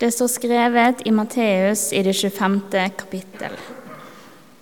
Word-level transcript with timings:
Det 0.00 0.08
står 0.10 0.28
skrevet 0.32 1.02
i 1.04 1.10
Matteus 1.12 1.90
i 1.92 2.00
det 2.00 2.14
25. 2.16 2.60
kapittel. 2.96 3.52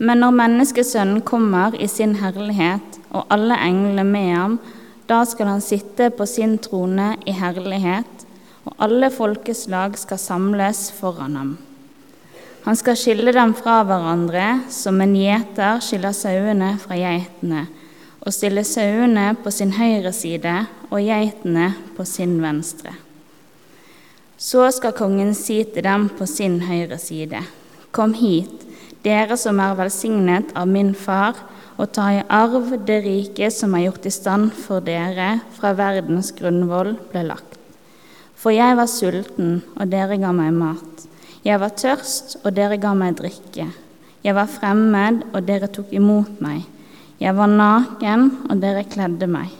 Men 0.02 0.18
når 0.18 0.34
Menneskesønnen 0.34 1.20
kommer 1.22 1.76
i 1.78 1.86
sin 1.86 2.16
herlighet 2.18 2.98
og 3.12 3.30
alle 3.30 3.54
englene 3.62 4.02
med 4.02 4.32
ham, 4.34 4.58
da 5.06 5.20
skal 5.22 5.52
han 5.52 5.62
sitte 5.62 6.10
på 6.10 6.26
sin 6.26 6.58
trone 6.58 7.12
i 7.22 7.36
herlighet, 7.38 8.26
og 8.66 8.74
alle 8.82 9.12
folkeslag 9.14 9.94
skal 10.02 10.18
samles 10.18 10.88
foran 10.98 11.38
ham. 11.38 11.56
Han 12.66 12.82
skal 12.82 12.98
skille 12.98 13.30
dem 13.30 13.54
fra 13.54 13.84
hverandre 13.86 14.64
som 14.74 14.98
en 14.98 15.14
gjeter 15.14 15.78
skiller 15.78 16.18
sauene 16.18 16.74
fra 16.82 16.98
geitene, 16.98 17.68
og 18.26 18.34
stille 18.34 18.66
sauene 18.66 19.36
på 19.38 19.54
sin 19.54 19.78
høyre 19.78 20.10
side 20.10 20.64
og 20.90 20.98
geitene 20.98 21.76
på 21.94 22.02
sin 22.18 22.40
venstre. 22.42 23.04
Så 24.38 24.68
skal 24.70 24.94
kongen 24.94 25.32
si 25.34 25.64
til 25.66 25.82
dem 25.82 26.04
på 26.14 26.26
sin 26.30 26.60
høyre 26.62 26.98
side, 27.02 27.42
Kom 27.90 28.12
hit, 28.14 28.62
dere 29.02 29.34
som 29.40 29.58
er 29.58 29.74
velsignet 29.74 30.52
av 30.54 30.68
min 30.70 30.92
far, 30.94 31.34
og 31.78 31.90
ta 31.96 32.04
i 32.14 32.22
arv 32.30 32.70
det 32.86 33.00
rike 33.02 33.48
som 33.50 33.74
er 33.74 33.88
gjort 33.88 34.06
i 34.06 34.12
stand 34.14 34.52
for 34.54 34.84
dere 34.84 35.40
fra 35.56 35.72
verdens 35.74 36.30
grunnvoll 36.38 36.94
ble 37.10 37.24
lagt. 37.32 37.58
For 38.38 38.54
jeg 38.54 38.78
var 38.78 38.86
sulten, 38.86 39.60
og 39.74 39.90
dere 39.90 40.20
ga 40.22 40.30
meg 40.30 40.54
mat. 40.54 41.06
Jeg 41.42 41.58
var 41.58 41.74
tørst, 41.74 42.38
og 42.44 42.54
dere 42.54 42.78
ga 42.78 42.94
meg 42.94 43.18
drikke. 43.18 43.70
Jeg 44.22 44.38
var 44.38 44.50
fremmed, 44.50 45.24
og 45.32 45.46
dere 45.50 45.66
tok 45.66 45.90
imot 45.98 46.38
meg. 46.44 46.62
Jeg 47.18 47.34
var 47.34 47.50
naken, 47.50 48.28
og 48.50 48.60
dere 48.62 48.86
kledde 48.86 49.26
meg. 49.26 49.50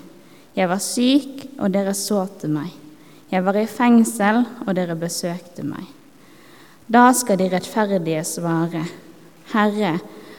Jeg 0.55 0.71
var 0.71 0.83
syk, 0.83 1.49
og 1.59 1.73
dere 1.75 1.99
så 1.99 2.29
til 2.39 2.55
meg. 2.61 2.71
Jeg 3.29 3.45
var 3.45 3.59
i 3.61 3.67
fengsel, 3.69 4.45
og 4.65 4.73
dere 4.77 4.97
besøkte 4.97 5.65
meg. 5.67 5.85
Da 6.89 7.11
skal 7.13 7.37
de 7.37 7.51
rettferdige 7.53 8.23
svare, 8.25 8.87
Herre, 9.53 9.99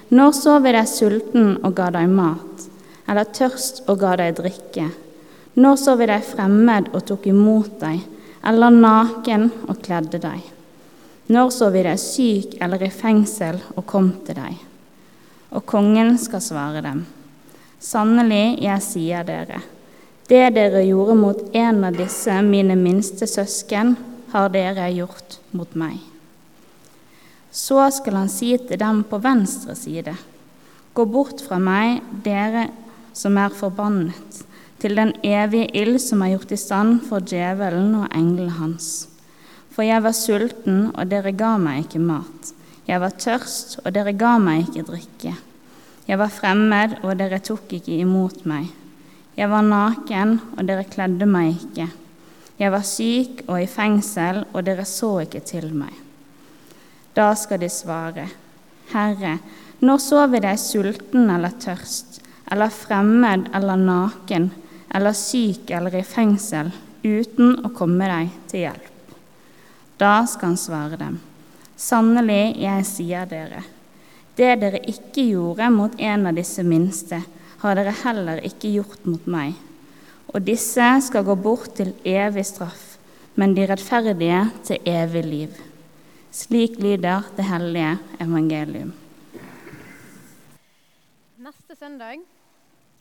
når 0.09 0.31
så 0.33 0.55
vi 0.63 0.73
deg 0.73 0.87
sulten 0.89 1.51
og 1.61 1.75
ga 1.77 1.91
deg 1.93 2.09
mat, 2.09 2.63
eller 3.05 3.29
tørst 3.29 3.83
og 3.85 3.99
ga 4.01 4.15
deg 4.17 4.39
drikke? 4.39 4.87
Når 5.59 5.77
så 5.81 5.93
vi 5.99 6.07
deg 6.09 6.25
fremmed 6.25 6.89
og 6.93 7.05
tok 7.05 7.27
imot 7.29 7.77
deg, 7.81 8.01
eller 8.49 8.73
naken 8.73 9.49
og 9.67 9.83
kledde 9.85 10.21
deg? 10.23 10.41
Når 11.29 11.53
så 11.53 11.69
vi 11.69 11.85
deg 11.85 12.01
syk 12.01 12.57
eller 12.57 12.81
i 12.81 12.89
fengsel 12.89 13.59
og 13.75 13.85
kom 13.85 14.09
til 14.25 14.39
deg? 14.39 14.57
Og 15.53 15.65
kongen 15.69 16.15
skal 16.17 16.41
svare 16.41 16.81
dem. 16.81 17.03
Sannelig, 17.77 18.57
jeg 18.65 18.81
sier 18.85 19.27
dere, 19.27 19.61
det 20.29 20.49
dere 20.53 20.83
gjorde 20.85 21.15
mot 21.17 21.39
en 21.57 21.83
av 21.87 21.95
disse 21.97 22.35
mine 22.45 22.75
minste 22.77 23.25
søsken, 23.25 23.95
har 24.29 24.51
dere 24.53 24.85
gjort 24.93 25.39
mot 25.57 25.71
meg. 25.73 25.97
Så 27.49 27.81
skal 27.95 28.19
han 28.19 28.29
si 28.29 28.51
til 28.61 28.77
dem 28.77 29.01
på 29.09 29.17
venstre 29.23 29.73
side, 29.73 30.13
gå 30.93 31.05
bort 31.09 31.41
fra 31.41 31.57
meg, 31.57 32.03
dere 32.21 32.67
som 33.17 33.39
er 33.41 33.55
forbannet, 33.57 34.43
til 34.79 34.93
den 34.99 35.15
evige 35.25 35.71
ild 35.81 35.97
som 36.03 36.21
er 36.21 36.35
gjort 36.35 36.53
i 36.53 36.59
stand 36.61 36.99
for 37.09 37.25
djevelen 37.25 37.95
og 37.97 38.13
engelen 38.13 38.53
hans. 38.59 39.07
For 39.73 39.87
jeg 39.87 40.03
var 40.05 40.13
sulten, 40.13 40.91
og 40.93 41.09
dere 41.09 41.33
ga 41.33 41.55
meg 41.57 41.87
ikke 41.87 42.03
mat. 42.03 42.53
Jeg 42.85 43.01
var 43.01 43.17
tørst, 43.17 43.79
og 43.81 43.93
dere 43.97 44.13
ga 44.13 44.37
meg 44.37 44.67
ikke 44.67 44.85
drikke. 44.91 45.33
Jeg 46.05 46.21
var 46.21 46.29
fremmed, 46.33 46.99
og 47.01 47.17
dere 47.17 47.41
tok 47.41 47.73
ikke 47.79 47.97
imot 48.03 48.45
meg. 48.49 48.69
Jeg 49.37 49.49
var 49.51 49.65
naken, 49.65 50.37
og 50.57 50.67
dere 50.67 50.87
kledde 50.89 51.27
meg 51.29 51.55
ikke. 51.55 51.87
Jeg 52.59 52.73
var 52.73 52.83
syk 52.83 53.43
og 53.47 53.61
i 53.61 53.67
fengsel, 53.71 54.43
og 54.51 54.65
dere 54.67 54.85
så 54.87 55.19
ikke 55.23 55.43
til 55.47 55.69
meg. 55.71 55.93
Da 57.15 57.31
skal 57.39 57.61
de 57.61 57.69
svare, 57.71 58.27
Herre, 58.91 59.37
når 59.79 60.01
så 60.03 60.25
vi 60.27 60.41
deg 60.43 60.59
sulten 60.59 61.29
eller 61.31 61.55
tørst, 61.61 62.19
eller 62.51 62.73
fremmed 62.73 63.47
eller 63.55 63.79
naken, 63.79 64.49
eller 64.95 65.15
syk 65.15 65.71
eller 65.71 65.95
i 65.99 66.03
fengsel, 66.03 66.73
uten 67.05 67.59
å 67.63 67.71
komme 67.75 68.09
deg 68.11 68.33
til 68.51 68.65
hjelp? 68.65 69.15
Da 69.99 70.23
skal 70.27 70.53
han 70.53 70.59
svare 70.59 70.99
dem, 70.99 71.19
Sannelig, 71.79 72.57
jeg 72.59 72.85
sier 72.87 73.27
dere, 73.29 73.61
det 74.35 74.55
dere 74.59 74.81
ikke 74.91 75.23
gjorde 75.29 75.69
mot 75.71 75.93
en 75.95 76.27
av 76.27 76.35
disse 76.35 76.63
minste, 76.67 77.21
har 77.61 77.75
dere 77.75 77.95
heller 78.03 78.41
ikke 78.47 78.71
gjort 78.71 79.03
mot 79.09 79.25
meg. 79.29 79.57
Og 80.29 80.43
disse 80.45 80.85
skal 81.05 81.25
gå 81.25 81.35
bort 81.39 81.73
til 81.79 81.91
evig 82.07 82.45
straff, 82.47 82.97
men 83.39 83.55
de 83.57 83.65
rettferdige 83.67 84.43
til 84.67 84.89
evig 84.89 85.23
liv. 85.25 85.55
Slik 86.31 86.77
lyder 86.77 87.25
det 87.35 87.47
hellige 87.49 87.95
evangelium. 88.21 88.91
Neste 91.41 91.75
søndag 91.75 92.21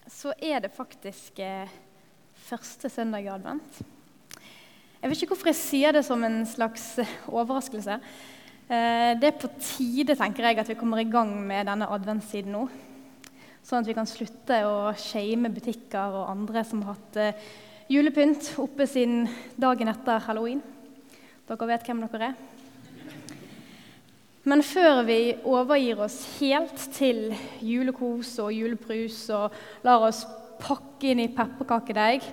så 0.09 0.33
er 0.41 0.65
det 0.65 0.73
faktisk 0.73 1.39
eh, 1.45 1.69
første 2.49 2.89
søndag 2.89 3.27
i 3.27 3.29
advent. 3.29 3.83
Jeg 4.99 5.11
vet 5.11 5.21
ikke 5.23 5.35
hvorfor 5.35 5.53
jeg 5.53 5.61
sier 5.61 5.93
det 5.95 6.03
som 6.07 6.25
en 6.25 6.41
slags 6.49 6.97
overraskelse. 7.29 8.01
Eh, 8.69 9.13
det 9.21 9.29
er 9.29 9.37
på 9.39 9.51
tide 9.61 10.17
tenker 10.17 10.49
jeg, 10.49 10.59
at 10.59 10.73
vi 10.73 10.79
kommer 10.81 11.05
i 11.05 11.11
gang 11.11 11.37
med 11.37 11.69
denne 11.69 11.87
adventstiden 11.93 12.57
nå. 12.57 12.65
Sånn 13.69 13.83
at 13.83 13.89
vi 13.91 13.93
kan 13.99 14.07
slutte 14.09 14.63
å 14.65 14.95
shame 14.97 15.51
butikker 15.53 16.15
og 16.17 16.31
andre 16.31 16.63
som 16.65 16.81
har 16.87 16.95
hatt 16.97 17.19
eh, 17.21 17.49
julepynt 17.93 18.55
oppe 18.65 18.87
siden 18.89 19.27
dagen 19.61 19.93
etter 19.93 20.25
halloween. 20.25 20.63
Dere 21.45 21.69
vet 21.69 21.85
hvem 21.85 22.01
dere 22.07 22.31
er. 22.31 22.39
Men 24.49 24.65
før 24.65 25.03
vi 25.05 25.19
overgir 25.45 26.01
oss 26.01 26.17
helt 26.39 26.81
til 26.97 27.35
julekos 27.61 28.33
og 28.41 28.57
julebrus 28.57 29.21
og 29.37 29.53
lar 29.85 30.09
oss 30.09 30.25
pakke 30.65 31.13
inn 31.13 31.27
i 31.27 31.31
pepperkakedeig 31.37 32.25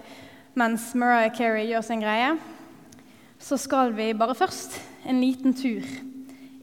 mens 0.56 0.94
Mariah 0.96 1.36
Carey 1.36 1.68
gjør 1.68 1.84
sin 1.84 2.00
greie, 2.00 2.32
så 3.44 3.60
skal 3.60 3.92
vi 3.98 4.14
bare 4.16 4.40
først 4.40 4.80
en 5.04 5.20
liten 5.20 5.52
tur 5.52 5.84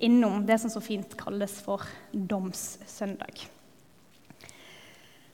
innom 0.00 0.46
det 0.48 0.62
som 0.64 0.72
så 0.72 0.80
fint 0.80 1.12
kalles 1.20 1.60
for 1.60 1.84
domssøndag. 2.08 3.50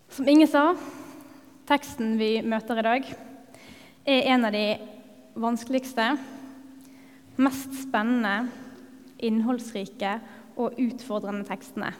Som 0.08 0.28
Inge 0.28 0.46
sa, 0.48 0.72
teksten 1.68 2.14
vi 2.16 2.38
møter 2.40 2.80
i 2.80 2.84
dag, 2.86 3.08
er 4.08 4.28
en 4.32 4.46
av 4.48 4.54
de 4.54 4.78
vanskeligste, 5.38 6.06
mest 7.36 7.74
spennende, 7.82 8.48
innholdsrike 9.20 10.14
og 10.56 10.78
utfordrende 10.80 11.44
tekstene 11.46 11.92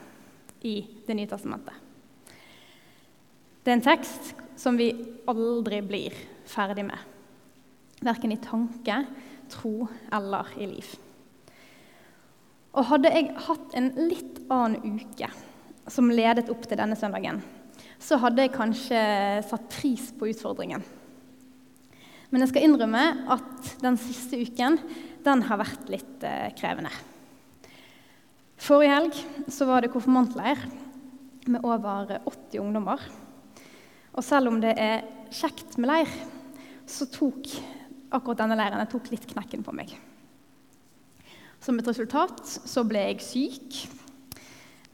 i 0.65 0.81
Det 1.05 1.15
nye 1.15 1.29
testamentet. 1.29 1.75
Det 3.63 3.71
er 3.71 3.77
en 3.77 3.85
tekst 3.85 4.33
som 4.59 4.79
vi 4.79 4.89
aldri 5.29 5.83
blir 5.85 6.17
ferdig 6.49 6.87
med, 6.89 6.97
verken 8.01 8.33
i 8.33 8.41
tanke, 8.41 9.03
tro 9.53 9.85
eller 10.11 10.49
i 10.57 10.65
liv. 10.73 10.89
Og 12.73 12.89
hadde 12.89 13.13
jeg 13.13 13.31
hatt 13.45 13.77
en 13.77 13.93
litt 14.09 14.41
annen 14.49 14.97
uke 14.97 15.29
som 15.89 16.09
ledet 16.11 16.49
opp 16.49 16.65
til 16.67 16.81
denne 16.81 16.97
søndagen, 16.99 17.41
så 17.99 18.17
hadde 18.21 18.45
jeg 18.45 18.55
kanskje 18.55 19.01
satt 19.47 19.69
pris 19.73 20.09
på 20.15 20.29
utfordringen. 20.31 20.83
Men 22.29 22.43
jeg 22.43 22.51
skal 22.51 22.65
innrømme 22.67 23.03
at 23.33 23.71
den 23.81 23.97
siste 23.99 24.39
uken 24.39 24.77
den 25.25 25.45
har 25.49 25.59
vært 25.59 25.89
litt 25.91 26.25
eh, 26.25 26.51
krevende. 26.57 26.91
Forrige 28.59 28.93
helg 28.93 29.51
så 29.51 29.67
var 29.69 29.83
det 29.83 29.91
konfirmantleir 29.93 30.61
med 31.49 31.65
over 31.65 32.19
80 32.27 32.61
ungdommer. 32.61 33.01
Og 34.13 34.25
selv 34.25 34.51
om 34.51 34.59
det 34.61 34.75
er 34.79 35.05
kjekt 35.33 35.77
med 35.79 35.91
leir, 35.91 36.11
så 36.89 37.07
tok 37.09 37.49
akkurat 38.09 38.41
denne 38.41 38.57
leiren 38.57 38.89
tok 38.89 39.09
litt 39.13 39.27
knekken 39.29 39.63
på 39.65 39.73
meg. 39.75 39.93
Som 41.59 41.79
et 41.79 41.89
resultat 41.89 42.41
så 42.47 42.85
ble 42.87 43.03
jeg 43.09 43.25
syk. 43.25 43.79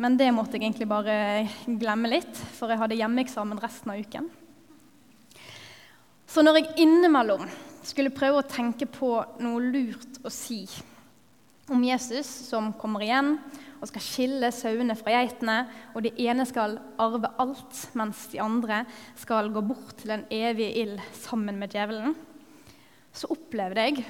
Men 0.01 0.17
det 0.19 0.27
måtte 0.35 0.57
jeg 0.57 0.65
egentlig 0.65 0.89
bare 0.91 1.45
glemme 1.79 2.09
litt, 2.11 2.35
for 2.57 2.71
jeg 2.71 2.81
hadde 2.81 2.97
hjemmeeksamen 2.99 3.61
resten 3.63 3.93
av 3.93 4.01
uken. 4.01 4.27
Så 6.27 6.43
når 6.43 6.59
jeg 6.59 6.73
innimellom 6.83 7.45
skulle 7.85 8.11
prøve 8.11 8.41
å 8.41 8.49
tenke 8.49 8.89
på 8.91 9.11
noe 9.39 9.61
lurt 9.63 10.19
å 10.25 10.31
si 10.33 10.65
om 11.71 11.81
Jesus 11.85 12.27
som 12.49 12.73
kommer 12.77 13.05
igjen 13.05 13.37
og 13.79 13.87
skal 13.89 14.03
skille 14.03 14.49
sauene 14.55 14.95
fra 14.97 15.13
geitene, 15.15 15.57
og 15.93 16.05
de 16.05 16.11
ene 16.25 16.45
skal 16.49 16.77
arve 17.01 17.29
alt, 17.41 17.81
mens 17.97 18.25
de 18.31 18.41
andre 18.41 18.83
skal 19.19 19.51
gå 19.53 19.63
bort 19.65 19.95
til 19.99 20.15
den 20.15 20.25
evige 20.33 20.83
ild 20.83 21.03
sammen 21.21 21.59
med 21.61 21.75
djevelen, 21.75 22.15
så 23.15 23.29
opplevde 23.35 23.85
jeg 23.85 24.07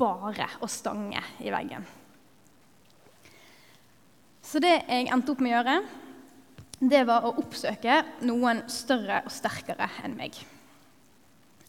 bare 0.00 0.50
å 0.60 0.68
stange 0.70 1.22
i 1.40 1.50
veggen. 1.54 1.86
Så 4.50 4.58
det 4.58 4.72
jeg 4.80 5.06
endte 5.14 5.30
opp 5.30 5.42
med 5.44 5.52
å 5.52 5.58
gjøre, 5.60 5.74
det 6.90 7.00
var 7.06 7.22
å 7.22 7.36
oppsøke 7.38 8.00
noen 8.26 8.64
større 8.72 9.20
og 9.22 9.30
sterkere 9.30 9.86
enn 10.02 10.16
meg. 10.18 10.34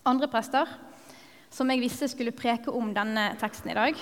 Andre 0.09 0.25
prester 0.31 0.71
som 1.53 1.69
jeg 1.69 1.83
visste 1.83 2.07
skulle 2.09 2.33
preke 2.33 2.73
om 2.73 2.89
denne 2.95 3.35
teksten 3.37 3.69
i 3.69 3.75
dag, 3.77 3.99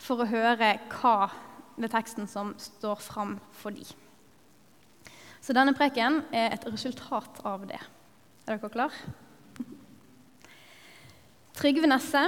for 0.00 0.22
å 0.22 0.28
høre 0.30 0.70
hva 0.94 1.28
ved 1.76 1.92
teksten 1.92 2.30
som 2.30 2.54
står 2.56 3.02
fram 3.04 3.34
for 3.58 3.76
de. 3.76 3.84
Så 5.44 5.52
denne 5.52 5.76
preken 5.76 6.22
er 6.32 6.54
et 6.54 6.64
resultat 6.70 7.42
av 7.44 7.68
det. 7.68 7.82
Er 8.46 8.56
dere 8.56 8.72
klar? 8.72 8.96
Trygve 11.60 11.92
Nesse, 11.92 12.24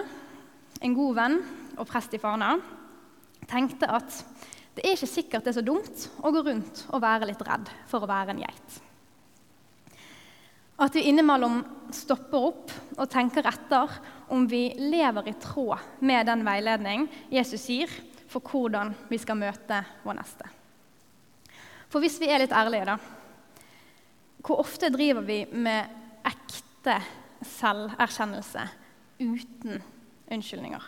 en 0.84 1.00
god 1.00 1.16
venn 1.16 1.40
og 1.78 1.88
prest 1.88 2.12
i 2.12 2.20
Fana, 2.20 2.58
tenkte 3.48 3.88
at 3.88 4.20
det 4.78 4.86
er 4.86 4.94
ikke 4.94 5.10
sikkert 5.10 5.46
det 5.46 5.50
er 5.50 5.58
så 5.58 5.66
dumt 5.66 6.04
å 6.22 6.30
gå 6.30 6.42
rundt 6.46 6.84
og 6.92 7.02
være 7.02 7.26
litt 7.26 7.42
redd 7.42 7.70
for 7.90 8.04
å 8.04 8.10
være 8.10 8.34
en 8.34 8.42
geit. 8.44 8.76
At 10.78 10.94
vi 10.94 11.08
innimellom 11.10 11.64
stopper 11.90 12.44
opp 12.52 12.74
og 12.94 13.08
tenker 13.10 13.48
etter 13.50 13.96
om 14.30 14.44
vi 14.46 14.68
lever 14.78 15.26
i 15.26 15.34
tråd 15.42 15.98
med 16.06 16.28
den 16.28 16.44
veiledning 16.46 17.08
Jesus 17.32 17.64
gir 17.66 17.90
for 18.30 18.44
hvordan 18.44 18.92
vi 19.10 19.18
skal 19.18 19.40
møte 19.40 19.80
vår 20.04 20.18
neste. 20.20 20.46
For 21.88 22.04
hvis 22.04 22.20
vi 22.22 22.28
er 22.30 22.44
litt 22.44 22.54
ærlige, 22.54 22.94
da 22.94 22.98
Hvor 24.44 24.60
ofte 24.62 24.88
driver 24.94 25.24
vi 25.26 25.40
med 25.50 25.90
ekte 26.24 27.00
selverkjennelse 27.42 28.68
uten 29.18 29.82
unnskyldninger? 30.30 30.84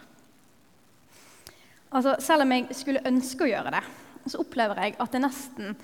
Altså, 1.91 2.15
selv 2.23 2.45
om 2.45 2.53
jeg 2.55 2.77
skulle 2.79 3.03
ønske 3.09 3.45
å 3.47 3.51
gjøre 3.51 3.73
det, 3.75 3.83
så 4.31 4.41
opplever 4.45 4.79
jeg 4.79 4.97
at 5.03 5.15
det 5.15 5.23
nesten 5.25 5.75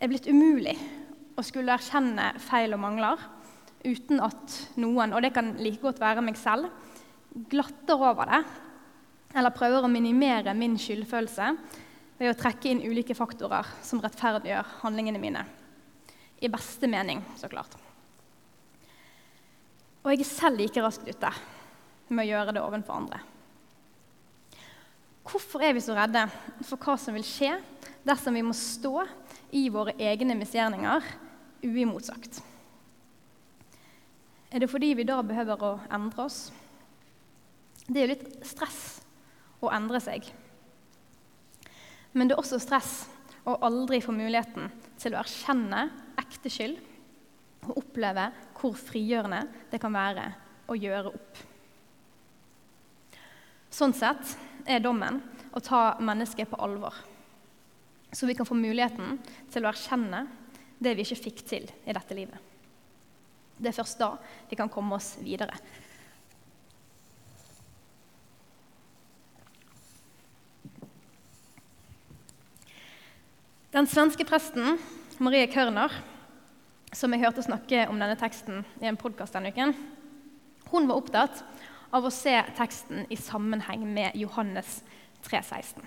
er 0.00 0.08
blitt 0.08 0.28
umulig 0.30 0.74
å 1.36 1.44
skulle 1.44 1.74
erkjenne 1.74 2.32
feil 2.40 2.72
og 2.72 2.80
mangler 2.80 3.20
uten 3.82 4.22
at 4.22 4.56
noen, 4.80 5.12
og 5.12 5.24
det 5.24 5.32
kan 5.34 5.52
like 5.58 5.82
godt 5.82 6.00
være 6.00 6.22
meg 6.24 6.38
selv, 6.40 6.70
glatter 7.50 8.00
over 8.00 8.28
det 8.30 8.42
eller 9.32 9.54
prøver 9.56 9.84
å 9.84 9.90
minimere 9.90 10.54
min 10.56 10.76
skyldfølelse 10.80 11.48
ved 12.18 12.30
å 12.30 12.38
trekke 12.38 12.70
inn 12.70 12.84
ulike 12.84 13.16
faktorer 13.16 13.68
som 13.84 14.00
rettferdiggjør 14.02 14.78
handlingene 14.82 15.20
mine. 15.20 15.44
I 16.42 16.50
beste 16.52 16.88
mening, 16.90 17.22
så 17.38 17.48
klart. 17.50 17.74
Og 20.02 20.10
jeg 20.12 20.24
er 20.24 20.28
selv 20.28 20.60
like 20.60 20.82
raskt 20.84 21.08
ute 21.08 21.30
med 22.12 22.24
å 22.24 22.30
gjøre 22.30 22.56
det 22.56 22.64
overfor 22.64 22.98
andre. 22.98 23.22
Hvorfor 25.22 25.62
er 25.62 25.76
vi 25.76 25.82
så 25.84 25.94
redde 25.96 26.24
for 26.66 26.80
hva 26.82 26.96
som 26.98 27.14
vil 27.14 27.26
skje 27.26 27.54
dersom 28.06 28.34
vi 28.34 28.42
må 28.44 28.54
stå 28.56 29.04
i 29.54 29.68
våre 29.70 29.94
egne 30.02 30.34
misgjerninger 30.38 31.06
uimotsagt? 31.62 32.40
Er 34.52 34.60
det 34.60 34.68
fordi 34.68 34.90
vi 34.98 35.06
da 35.08 35.20
behøver 35.24 35.62
å 35.64 35.72
endre 35.94 36.26
oss? 36.26 36.40
Det 37.86 38.00
er 38.00 38.06
jo 38.06 38.12
litt 38.12 38.46
stress 38.46 38.82
å 39.62 39.70
endre 39.72 40.00
seg. 40.02 40.26
Men 42.12 42.28
det 42.28 42.36
er 42.36 42.42
også 42.42 42.60
stress 42.60 42.92
å 43.48 43.56
aldri 43.64 44.02
få 44.04 44.12
muligheten 44.14 44.68
til 45.00 45.14
å 45.14 45.22
erkjenne 45.22 45.86
ekte 46.20 46.50
skyld 46.52 46.82
og 47.68 47.78
oppleve 47.78 48.28
hvor 48.58 48.74
frigjørende 48.78 49.44
det 49.70 49.80
kan 49.82 49.94
være 49.94 50.26
å 50.70 50.76
gjøre 50.78 51.14
opp. 51.14 51.40
Sånn 53.72 53.94
sett 53.96 54.34
er 54.66 54.82
dommen 54.84 55.20
å 55.52 55.60
ta 55.60 55.98
mennesket 56.00 56.50
på 56.50 56.60
alvor, 56.62 56.94
så 58.12 58.28
vi 58.28 58.36
kan 58.36 58.48
få 58.48 58.56
muligheten 58.58 59.18
til 59.52 59.64
å 59.64 59.72
erkjenne 59.72 60.26
det 60.82 60.96
vi 60.96 61.06
ikke 61.06 61.22
fikk 61.28 61.44
til 61.48 61.68
i 61.86 61.94
dette 61.94 62.16
livet. 62.16 62.38
Det 63.56 63.70
er 63.70 63.76
først 63.76 64.00
da 64.00 64.14
vi 64.50 64.58
kan 64.58 64.70
komme 64.72 64.96
oss 64.98 65.14
videre. 65.22 65.54
Den 73.72 73.86
svenske 73.88 74.26
presten 74.28 74.76
Marie 75.22 75.46
Kørner, 75.48 75.94
som 76.92 77.12
jeg 77.14 77.22
hørte 77.22 77.44
snakke 77.46 77.86
om 77.88 77.96
denne 77.96 78.18
teksten 78.20 78.66
i 78.82 78.88
en 78.90 78.98
podkast 79.00 79.32
denne 79.32 79.48
uken, 79.54 79.72
hun 80.72 80.88
var 80.90 81.00
opptatt 81.00 81.40
av 81.92 82.06
å 82.08 82.12
se 82.12 82.34
teksten 82.56 83.04
i 83.12 83.18
sammenheng 83.20 83.84
med 83.84 84.16
Johannes 84.16 84.80
3,16. 85.26 85.84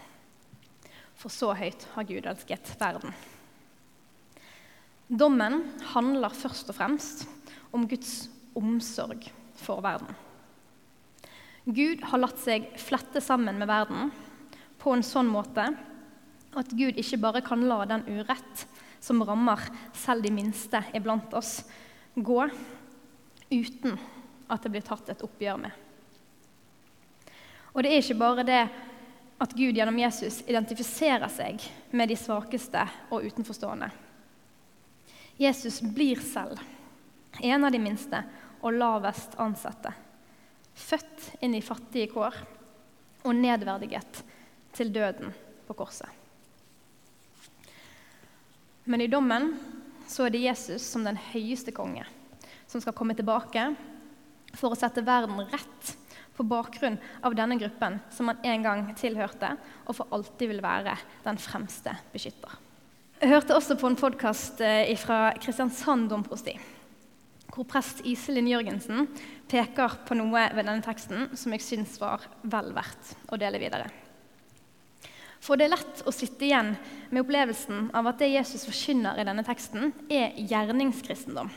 For 1.17 1.33
så 1.33 1.53
høyt 1.57 1.87
har 1.95 2.05
Gud 2.07 2.27
elsket 2.29 2.75
verden. 2.79 3.15
Dommen 5.07 5.61
handler 5.93 6.33
først 6.33 6.69
og 6.69 6.77
fremst 6.77 7.25
om 7.75 7.87
Guds 7.89 8.27
omsorg 8.57 9.27
for 9.57 9.81
verden. 9.85 10.13
Gud 11.65 12.03
har 12.05 12.21
latt 12.21 12.37
seg 12.41 12.67
flette 12.77 13.21
sammen 13.23 13.57
med 13.57 13.69
verden 13.69 14.11
på 14.81 14.93
en 14.93 15.05
sånn 15.05 15.29
måte 15.31 15.71
at 16.55 16.73
Gud 16.77 16.99
ikke 17.01 17.19
bare 17.23 17.41
kan 17.45 17.63
la 17.65 17.81
den 17.89 18.05
urett 18.05 18.65
som 19.01 19.23
rammer 19.25 19.61
selv 19.97 20.25
de 20.25 20.31
minste 20.33 20.81
iblant 20.97 21.33
oss, 21.37 21.63
gå 22.15 22.45
uten 23.49 23.97
at 24.49 24.63
det 24.63 24.71
blir 24.73 24.85
tatt 24.85 25.09
et 25.13 25.25
oppgjør 25.25 25.59
med. 25.65 25.84
Og 27.75 27.83
det 27.83 27.92
er 27.92 28.00
ikke 28.00 28.19
bare 28.19 28.48
det 28.48 28.62
at 29.44 29.54
Gud 29.54 29.75
gjennom 29.75 29.98
Jesus 30.00 30.39
identifiserer 30.48 31.27
seg 31.31 31.60
med 31.92 32.07
de 32.07 32.16
svakeste 32.16 32.86
og 33.12 33.25
utenforstående. 33.27 33.89
Jesus 35.36 35.81
blir 35.83 36.22
selv 36.24 36.62
en 37.44 37.68
av 37.68 37.74
de 37.75 37.81
minste 37.83 38.22
og 38.63 38.77
lavest 38.80 39.36
ansatte. 39.44 39.92
Født 40.75 41.44
inn 41.44 41.57
i 41.57 41.63
fattige 41.63 42.13
kår 42.13 42.38
og 43.25 43.36
nedverdiget 43.36 44.22
til 44.75 44.94
døden 44.95 45.36
på 45.68 45.75
korset. 45.75 46.07
Men 48.86 49.04
i 49.04 49.12
dommen 49.12 49.51
så 50.07 50.27
er 50.27 50.31
det 50.31 50.45
Jesus 50.45 50.86
som 50.88 51.04
den 51.04 51.19
høyeste 51.33 51.74
konge 51.75 52.06
som 52.69 52.80
skal 52.80 52.95
komme 52.95 53.16
tilbake 53.18 53.68
for 54.56 54.72
å 54.72 54.80
sette 54.80 55.04
verden 55.04 55.44
rett 55.51 55.95
på 56.35 56.45
bakgrunn 56.47 56.97
av 57.25 57.35
denne 57.37 57.57
gruppen 57.59 57.99
som 58.13 58.29
han 58.31 58.43
en 58.43 58.65
gang 58.65 58.85
tilhørte, 58.99 59.55
og 59.87 59.97
for 59.97 60.15
alltid 60.15 60.51
vil 60.51 60.63
være 60.63 60.97
den 61.25 61.39
fremste 61.41 61.95
beskytter. 62.13 62.61
Jeg 63.21 63.31
hørte 63.31 63.55
også 63.55 63.77
på 63.79 63.87
en 63.87 63.99
podkast 63.99 64.59
eh, 64.61 64.91
fra 64.99 65.29
Kristiansand 65.39 66.09
domprosti, 66.11 66.57
hvor 67.55 67.67
prest 67.69 68.01
Iselin 68.03 68.49
Jørgensen 68.51 69.07
peker 69.47 70.01
på 70.05 70.17
noe 70.19 70.49
ved 70.51 70.65
denne 70.65 70.83
teksten 70.83 71.29
som 71.39 71.55
jeg 71.55 71.63
syns 71.63 71.95
var 72.01 72.25
vel 72.43 72.73
verdt 72.75 73.15
å 73.31 73.39
dele 73.39 73.61
videre. 73.61 73.88
For 75.45 75.55
det 75.55 75.67
er 75.67 75.75
lett 75.75 76.01
å 76.10 76.13
sitte 76.13 76.48
igjen 76.48 76.74
med 77.12 77.21
opplevelsen 77.21 77.91
av 77.95 78.10
at 78.10 78.19
det 78.19 78.31
Jesus 78.33 78.65
forkynner 78.65 79.19
i 79.21 79.25
denne 79.27 79.45
teksten, 79.45 79.93
er 80.10 80.33
gjerningskristendom. 80.41 81.51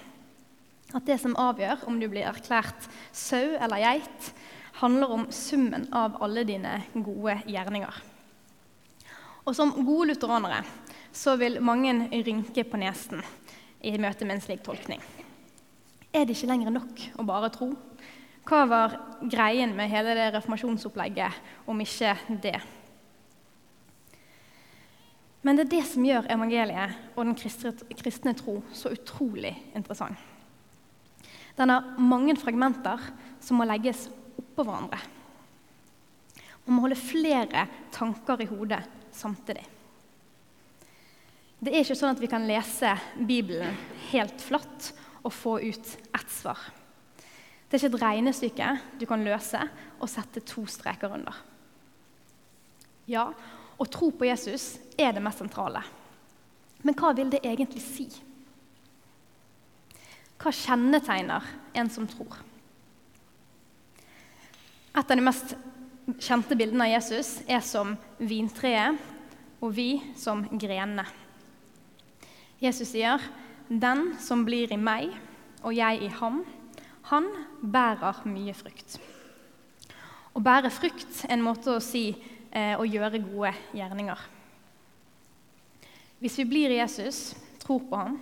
At 0.96 1.08
det 1.08 1.18
som 1.20 1.36
avgjør 1.40 1.86
om 1.88 1.98
du 2.00 2.06
blir 2.08 2.28
erklært 2.28 2.88
sau 3.16 3.56
eller 3.56 3.80
geit, 3.82 4.30
handler 4.78 5.10
om 5.10 5.26
summen 5.34 5.88
av 5.92 6.16
alle 6.22 6.44
dine 6.46 6.76
gode 6.94 7.40
gjerninger. 7.50 8.02
Og 9.48 9.56
som 9.56 9.72
gode 9.74 10.12
lutheranere 10.12 10.62
så 11.14 11.34
vil 11.40 11.58
mange 11.64 11.94
rynke 12.12 12.62
på 12.68 12.78
nesen 12.78 13.22
i 13.82 13.94
møte 13.98 14.26
med 14.26 14.38
en 14.38 14.44
slik 14.44 14.62
tolkning. 14.66 15.02
Er 16.12 16.26
det 16.26 16.36
ikke 16.36 16.50
lenger 16.50 16.74
nok 16.74 17.04
å 17.18 17.26
bare 17.26 17.50
tro? 17.54 17.72
Hva 18.48 18.64
var 18.68 18.94
greien 19.28 19.74
med 19.76 19.90
hele 19.92 20.14
det 20.16 20.30
reformasjonsopplegget 20.36 21.66
om 21.68 21.80
ikke 21.84 22.14
det? 22.44 22.56
Men 25.42 25.56
det 25.56 25.66
er 25.66 25.74
det 25.76 25.84
som 25.90 26.06
gjør 26.06 26.30
evangeliet 26.32 27.12
og 27.14 27.28
den 27.28 27.36
kristne 27.98 28.34
tro 28.38 28.58
så 28.74 28.92
utrolig 28.94 29.52
interessant. 29.76 30.16
Den 31.58 31.72
har 31.72 31.94
mange 31.98 32.36
fragmenter 32.38 33.02
som 33.42 33.58
må 33.58 33.66
legges 33.66 34.06
oppå 34.58 34.66
hverandre. 34.66 34.98
Man 36.66 36.76
må 36.76 36.84
holde 36.84 36.98
flere 36.98 37.66
tanker 37.94 38.42
i 38.42 38.48
hodet 38.50 38.80
samtidig. 39.14 39.62
Det 41.58 41.72
er 41.72 41.82
ikke 41.82 41.96
sånn 41.98 42.14
at 42.14 42.22
vi 42.22 42.30
kan 42.30 42.46
lese 42.46 42.90
Bibelen 43.18 43.76
helt 44.10 44.42
flatt 44.42 44.90
og 45.22 45.32
få 45.34 45.56
ut 45.62 45.94
ett 46.14 46.30
svar. 46.30 46.58
Det 47.68 47.76
er 47.76 47.82
ikke 47.82 47.94
et 47.96 48.02
regnestykke 48.02 48.68
du 49.00 49.06
kan 49.08 49.24
løse 49.26 49.60
og 49.98 50.10
sette 50.10 50.42
to 50.46 50.64
streker 50.70 51.14
under. 51.14 51.34
Ja, 53.08 53.28
å 53.78 53.86
tro 53.86 54.10
på 54.10 54.28
Jesus 54.28 54.76
er 54.98 55.14
det 55.14 55.22
mest 55.24 55.42
sentrale. 55.42 55.82
Men 56.82 56.94
hva 56.98 57.14
vil 57.16 57.30
det 57.32 57.42
egentlig 57.46 57.82
si? 57.82 58.06
Hva 60.38 60.54
kjennetegner 60.54 61.46
en 61.78 61.90
som 61.90 62.06
tror? 62.10 62.38
Et 64.98 65.10
av 65.10 65.14
de 65.14 65.22
mest 65.22 65.52
kjente 66.18 66.56
bildene 66.58 66.88
av 66.88 66.90
Jesus 66.90 67.36
er 67.46 67.60
som 67.62 67.92
vintreet 68.18 68.96
og 69.62 69.70
vi 69.76 70.00
som 70.18 70.40
grenene. 70.58 71.04
Jesus 72.58 72.90
sier, 72.90 73.22
'Den 73.70 74.18
som 74.18 74.42
blir 74.44 74.72
i 74.72 74.76
meg 74.76 75.14
og 75.62 75.72
jeg 75.74 76.02
i 76.02 76.08
ham, 76.08 76.44
han 77.02 77.30
bærer 77.62 78.26
mye 78.26 78.52
frukt'. 78.52 78.98
Å 80.34 80.40
bære 80.40 80.70
frukt 80.70 81.24
er 81.28 81.32
en 81.34 81.46
måte 81.46 81.70
å 81.70 81.80
si 81.80 82.16
eh, 82.50 82.74
å 82.74 82.82
gjøre 82.82 83.22
gode 83.22 83.54
gjerninger. 83.74 84.18
Hvis 86.18 86.38
vi 86.38 86.44
blir 86.44 86.70
Jesus, 86.70 87.36
tror 87.60 87.86
på 87.88 87.96
ham, 87.96 88.18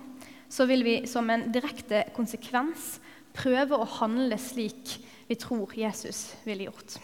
så 0.47 0.67
vil 0.67 0.83
vi 0.83 1.07
som 1.07 1.27
en 1.29 1.51
direkte 1.51 2.05
konsekvens 2.13 2.99
prøve 3.33 3.73
å 3.73 3.93
handle 3.97 4.37
slik 4.37 4.99
vi 5.27 5.35
tror 5.35 5.73
Jesus 5.75 6.35
ville 6.43 6.63
gjort. 6.69 6.97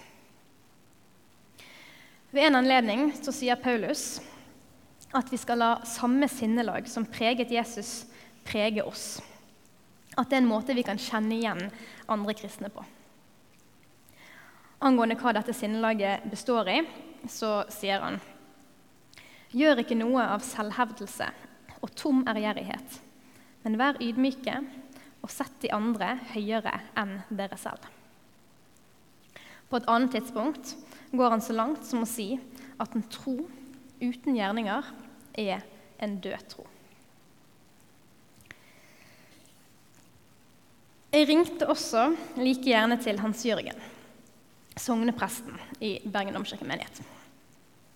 Ved 2.34 2.48
en 2.48 2.56
anledning 2.56 3.12
så 3.14 3.32
sier 3.36 3.60
Paulus 3.62 4.18
at 5.14 5.30
vi 5.30 5.38
skal 5.38 5.60
la 5.62 5.72
samme 5.86 6.26
sinnelag 6.32 6.88
som 6.90 7.06
preget 7.06 7.52
Jesus, 7.54 8.08
prege 8.44 8.82
oss. 8.82 9.22
At 10.18 10.30
det 10.30 10.40
er 10.40 10.42
en 10.42 10.50
måte 10.50 10.74
vi 10.74 10.86
kan 10.86 10.98
kjenne 10.98 11.38
igjen 11.38 11.68
andre 12.10 12.34
kristne 12.38 12.72
på. 12.74 12.82
Angående 14.84 15.20
hva 15.22 15.36
dette 15.38 15.54
sinnelaget 15.56 16.26
består 16.32 16.72
i, 16.74 16.80
så 17.30 17.62
sier 17.72 18.02
han 18.04 18.22
Gjør 19.54 19.84
ikke 19.84 20.00
noe 20.00 20.24
av 20.34 20.42
selvhevdelse 20.42 21.28
og 21.86 21.92
tom 21.94 22.24
ærgjerrighet, 22.26 22.98
men 23.62 23.78
vær 23.78 24.02
ydmyke 24.02 24.58
og 25.22 25.30
sett 25.30 25.60
de 25.62 25.70
andre 25.76 26.16
høyere 26.34 26.80
enn 26.98 27.20
dere 27.30 27.60
selv. 27.62 27.93
På 29.74 29.80
et 29.82 29.88
annet 29.90 30.12
tidspunkt 30.14 30.76
går 31.18 31.34
han 31.34 31.42
så 31.42 31.54
langt 31.58 31.82
som 31.90 32.04
å 32.04 32.06
si 32.06 32.36
at 32.78 32.92
en 32.94 33.04
tro 33.10 33.40
uten 33.98 34.36
gjerninger 34.38 34.90
er 35.42 35.64
en 35.98 36.12
død 36.22 36.44
tro. 36.52 36.66
Jeg 41.10 41.26
ringte 41.26 41.66
også 41.74 42.04
like 42.38 42.70
gjerne 42.70 43.00
til 43.02 43.18
Hans 43.24 43.42
Jørgen, 43.48 43.80
sognepresten 44.78 45.58
i 45.82 45.96
Bergen 46.06 46.38
domkirkemenighet. 46.38 47.02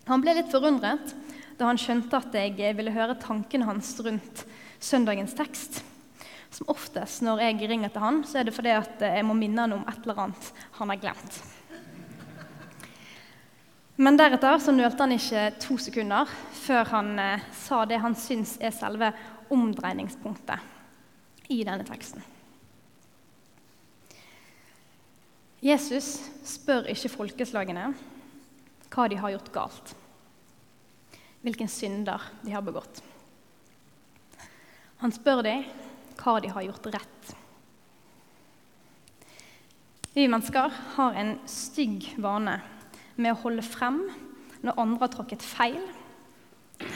Han 0.09 0.25
ble 0.25 0.33
litt 0.39 0.49
forundret 0.49 1.13
da 1.59 1.69
han 1.69 1.77
skjønte 1.77 2.23
at 2.23 2.39
jeg 2.41 2.73
ville 2.79 2.95
høre 2.95 3.19
tankene 3.21 3.69
hans 3.69 3.91
rundt 4.01 4.47
søndagens 4.81 5.37
tekst. 5.37 5.83
Som 6.49 6.73
oftest 6.73 7.21
når 7.21 7.45
jeg 7.45 7.69
ringer 7.69 7.93
til 7.93 8.01
han, 8.01 8.23
så 8.25 8.41
er 8.41 8.49
det 8.49 8.55
fordi 8.57 8.73
jeg 8.73 9.29
må 9.29 9.37
minne 9.37 9.67
han 9.67 9.77
om 9.77 9.85
et 9.85 10.01
eller 10.01 10.25
annet 10.25 10.51
han 10.79 10.95
har 10.95 11.05
glemt. 11.05 11.39
Men 13.97 14.17
deretter 14.17 14.59
så 14.61 14.73
nølte 14.75 15.01
han 15.01 15.15
ikke 15.15 15.47
to 15.61 15.77
sekunder 15.81 16.29
før 16.53 16.91
han 16.91 17.15
eh, 17.17 17.45
sa 17.65 17.81
det 17.89 17.97
han 18.03 18.15
syns 18.17 18.57
er 18.61 18.75
selve 18.75 19.09
omdreiningspunktet 19.53 21.49
i 21.49 21.63
denne 21.65 21.85
teksten. 21.87 22.21
Jesus 25.65 26.19
spør 26.45 26.85
ikke 26.93 27.09
folkeslagene 27.09 27.87
hva 28.93 29.07
de 29.09 29.17
har 29.17 29.33
gjort 29.33 29.49
galt, 29.55 29.95
hvilken 31.41 31.69
synder 31.71 32.21
de 32.43 32.53
har 32.53 32.61
begått. 32.61 33.01
Han 35.01 35.13
spør 35.13 35.41
dem 35.45 35.65
hva 36.21 36.37
de 36.41 36.53
har 36.53 36.69
gjort 36.69 36.93
rett. 36.93 37.35
Vi 40.13 40.29
mennesker 40.29 40.73
har 40.95 41.17
en 41.17 41.37
stygg 41.49 42.11
vane 42.21 42.59
med 43.17 43.33
å 43.33 43.41
holde 43.43 43.65
frem 43.65 44.03
når 44.63 44.79
andre 44.81 45.05
har 45.05 45.13
tråkket 45.13 45.45
feil, 45.45 45.81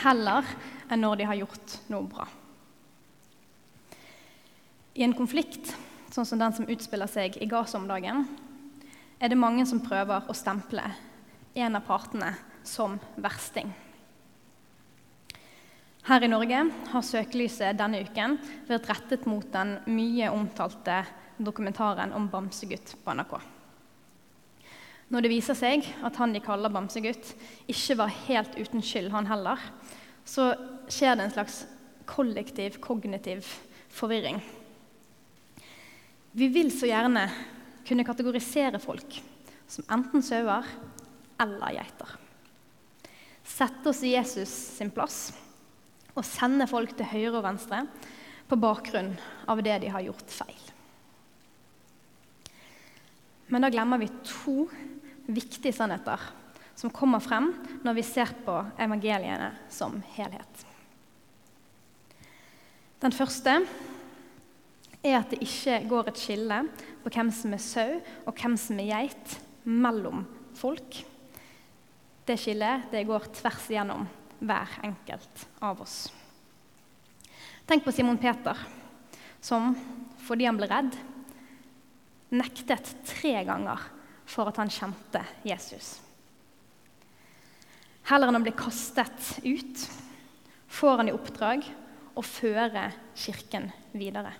heller 0.04 0.46
enn 0.90 1.02
når 1.02 1.22
de 1.22 1.28
har 1.30 1.40
gjort 1.42 1.78
noe 1.94 2.08
bra. 2.10 2.28
I 4.98 5.06
en 5.06 5.16
konflikt 5.18 5.74
sånn 6.12 6.28
som 6.28 6.42
den 6.42 6.54
som 6.54 6.68
utspiller 6.70 7.10
seg 7.10 7.38
i 7.40 7.48
Gaza 7.50 7.80
om 7.80 7.88
dagen, 7.90 8.26
er 9.22 9.32
det 9.32 9.40
mange 9.40 9.66
som 9.70 9.84
prøver 9.84 10.28
å 10.28 10.36
stemple 10.36 10.84
en 11.56 11.78
av 11.78 11.86
partene 11.88 12.34
som 12.68 12.98
versting. 13.22 13.70
Her 16.08 16.26
i 16.26 16.32
Norge 16.32 16.64
har 16.92 17.06
søkelyset 17.06 17.78
denne 17.78 18.02
uken 18.02 18.40
vært 18.68 18.90
rettet 18.90 19.28
mot 19.30 19.46
den 19.54 19.76
mye 19.94 20.32
omtalte 20.34 21.04
dokumentaren 21.38 22.14
om 22.18 22.26
Bamsegutt 22.32 22.96
på 23.06 23.14
NRK. 23.16 23.38
Når 25.12 25.26
det 25.26 25.32
viser 25.34 25.58
seg 25.60 25.88
at 26.08 26.18
han 26.22 26.32
de 26.32 26.40
kaller 26.44 26.72
bamsegutt, 26.72 27.34
ikke 27.68 27.98
var 28.00 28.14
helt 28.30 28.56
uten 28.56 28.84
skyld, 28.86 29.10
han 29.12 29.28
heller, 29.28 29.60
så 30.24 30.54
skjer 30.88 31.18
det 31.18 31.26
en 31.26 31.34
slags 31.36 31.58
kollektiv, 32.08 32.80
kognitiv 32.84 33.44
forvirring. 33.92 34.40
Vi 36.32 36.48
vil 36.48 36.72
så 36.72 36.88
gjerne 36.88 37.26
kunne 37.88 38.08
kategorisere 38.08 38.80
folk 38.80 39.18
som 39.68 39.88
enten 39.92 40.24
sauer 40.24 40.68
eller 41.42 41.76
geiter. 41.76 42.16
Sette 43.44 43.92
oss 43.92 44.04
i 44.08 44.14
Jesus 44.14 44.52
sin 44.78 44.94
plass 44.96 45.34
og 46.16 46.24
sende 46.28 46.68
folk 46.72 46.94
til 46.96 47.10
høyre 47.12 47.40
og 47.40 47.46
venstre 47.50 47.84
på 48.48 48.60
bakgrunn 48.60 49.12
av 49.52 49.60
det 49.64 49.78
de 49.84 49.92
har 49.92 50.04
gjort 50.08 50.32
feil. 50.32 50.62
Men 53.52 53.66
da 53.66 53.72
glemmer 53.72 54.00
vi 54.00 54.08
to 54.24 54.70
viktige 55.34 55.74
sannheter 55.76 56.22
som 56.76 56.94
kommer 56.94 57.22
frem 57.24 57.52
når 57.86 57.98
vi 57.98 58.06
ser 58.06 58.32
på 58.46 58.56
evangeliene 58.82 59.52
som 59.72 60.00
helhet. 60.16 60.66
Den 63.02 63.14
første 63.16 63.60
er 65.02 65.18
at 65.18 65.32
det 65.34 65.42
ikke 65.42 65.80
går 65.90 66.12
et 66.12 66.22
skille 66.22 66.60
på 67.02 67.14
hvem 67.14 67.32
som 67.34 67.54
er 67.56 67.64
sau 67.64 67.96
og 68.26 68.36
hvem 68.38 68.58
som 68.60 68.82
er 68.82 68.92
geit, 68.92 69.38
mellom 69.62 70.24
folk. 70.58 70.96
Det 72.26 72.38
skillet 72.40 72.88
det 72.94 73.06
går 73.06 73.30
tvers 73.42 73.70
igjennom 73.70 74.08
hver 74.42 74.78
enkelt 74.86 75.46
av 75.62 75.82
oss. 75.84 76.08
Tenk 77.70 77.86
på 77.86 77.94
Simon 77.94 78.18
Peter, 78.22 78.58
som 79.42 79.76
fordi 80.26 80.48
han 80.50 80.58
ble 80.58 80.70
redd, 80.70 80.98
nektet 82.34 82.94
tre 83.06 83.36
ganger 83.46 83.86
for 84.32 84.48
at 84.48 84.60
han 84.62 84.72
kjente 84.72 85.24
Jesus. 85.44 85.98
Heller 88.08 88.32
enn 88.32 88.40
å 88.40 88.44
bli 88.44 88.54
kastet 88.56 89.36
ut, 89.44 89.84
får 90.72 91.02
han 91.02 91.12
i 91.12 91.16
oppdrag 91.16 91.68
å 92.16 92.24
føre 92.26 92.88
Kirken 93.18 93.68
videre. 93.92 94.32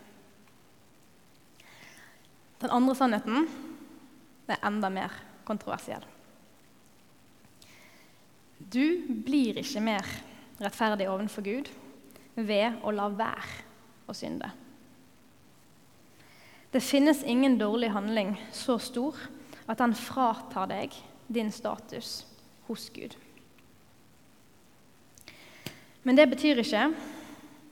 Den 2.62 2.74
andre 2.74 2.96
sannheten 2.96 3.46
er 4.52 4.64
enda 4.68 4.90
mer 4.94 5.14
kontroversiell. 5.48 6.04
Du 8.62 9.08
blir 9.26 9.58
ikke 9.60 9.82
mer 9.84 10.08
rettferdig 10.62 11.08
overfor 11.10 11.46
Gud 11.46 11.72
ved 12.38 12.78
å 12.86 12.94
la 12.94 13.08
være 13.10 14.08
å 14.08 14.16
synde. 14.16 14.52
Det 16.72 16.84
finnes 16.86 17.26
ingen 17.28 17.58
dårlig 17.60 17.90
handling 17.92 18.36
så 18.56 18.78
stor 18.80 19.18
at 19.70 19.82
han 19.84 19.96
fratar 19.98 20.70
deg 20.72 20.96
din 21.32 21.52
status 21.54 22.22
hos 22.68 22.90
Gud. 22.94 23.16
Men 26.04 26.18
det 26.18 26.30
betyr 26.32 26.62
ikke 26.64 26.88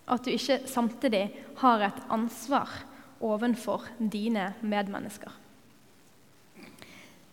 at 0.09 0.25
du 0.25 0.31
ikke 0.33 0.61
samtidig 0.69 1.25
har 1.61 1.85
et 1.85 2.01
ansvar 2.13 2.71
overfor 3.19 3.87
dine 3.99 4.53
medmennesker. 4.61 5.31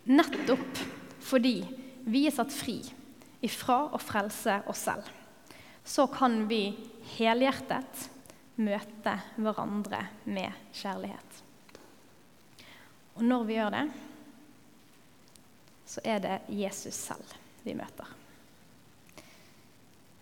Nettopp 0.06 0.82
fordi 1.26 1.58
vi 2.06 2.26
er 2.28 2.34
satt 2.34 2.54
fri 2.54 2.78
ifra 3.44 3.86
å 3.94 4.00
frelse 4.00 4.60
oss 4.70 4.84
selv, 4.86 5.06
så 5.86 6.06
kan 6.10 6.44
vi 6.50 6.70
helhjertet 7.16 8.06
møte 8.62 9.16
hverandre 9.36 10.00
med 10.24 10.54
kjærlighet. 10.74 11.42
Og 13.16 13.24
når 13.24 13.44
vi 13.48 13.56
gjør 13.56 13.74
det, 13.74 13.84
så 15.86 16.02
er 16.04 16.18
det 16.22 16.38
Jesus 16.50 16.94
selv 16.94 17.36
vi 17.64 17.74
møter. 17.78 18.10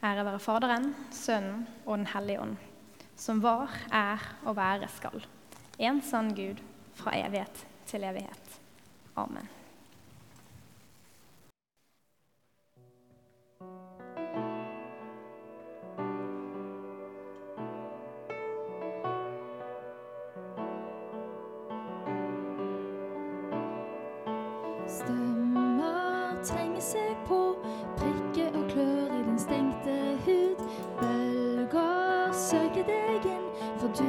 Ære 0.04 0.25
være 0.26 0.40
Faderen, 0.42 0.90
Sønnen 1.12 1.66
og 1.87 1.99
Den 1.99 2.06
hellige 2.12 2.40
ånd, 2.40 2.56
som 3.16 3.40
var, 3.42 3.73
er 3.92 4.21
og 4.44 4.56
være 4.56 4.88
skal. 4.92 5.25
En 5.78 6.02
sann 6.04 6.35
Gud 6.37 6.61
fra 6.94 7.16
evighet 7.16 7.66
til 7.88 8.04
evighet. 8.04 8.59
Amen. 9.16 9.49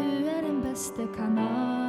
du 0.05 0.29
är 0.29 0.41
den 0.41 0.61
bästa 0.61 1.07
kanal. 1.17 1.84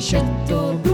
shut 0.00 0.24
the 0.46 0.52
door. 0.52 0.87